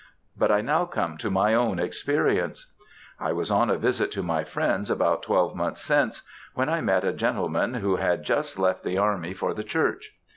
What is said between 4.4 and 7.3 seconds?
friends about twelve months since, when I met a